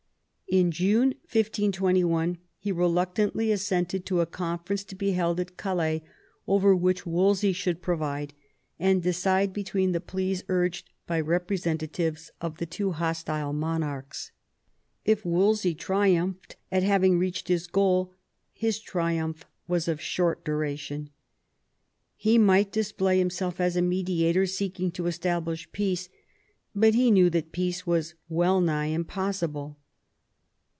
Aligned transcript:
In 0.61 0.69
June 0.69 1.11
1521 1.31 2.37
he 2.57 2.73
reluctantly 2.73 3.53
assented 3.53 4.05
to 4.05 4.19
a 4.19 4.25
conference 4.25 4.83
to 4.83 4.95
be 4.97 5.11
held 5.11 5.39
at 5.39 5.55
Calais, 5.55 6.03
over 6.45 6.75
which 6.75 7.05
Wolsey 7.05 7.53
should 7.53 7.81
preside, 7.81 8.33
and 8.77 9.01
decide 9.01 9.53
between 9.53 9.93
the 9.93 10.01
pleas 10.01 10.43
urged 10.49 10.89
by 11.07 11.21
representatives 11.21 12.31
of 12.41 12.57
the 12.57 12.65
two 12.65 12.91
hostile 12.91 13.53
monarchs. 13.53 14.33
If 15.05 15.23
Wolsey 15.23 15.73
triumphed 15.73 16.57
at 16.69 16.83
having 16.83 17.17
reached 17.17 17.47
his 17.47 17.65
goal, 17.65 18.13
his 18.51 18.81
triumph 18.81 19.45
was 19.69 19.87
of 19.87 20.01
short 20.01 20.43
duration. 20.43 21.11
He 22.17 22.37
might 22.37 22.73
display 22.73 23.19
himself 23.19 23.61
as 23.61 23.77
a 23.77 23.81
mediator 23.81 24.45
seeking 24.45 24.91
to 24.91 25.07
establish 25.07 25.71
peace, 25.71 26.09
but 26.75 26.93
he 26.93 27.09
knew 27.09 27.29
that 27.29 27.53
peace 27.53 27.87
was 27.87 28.15
well 28.27 28.59
nigh 28.59 28.87
impossible. 28.87 29.77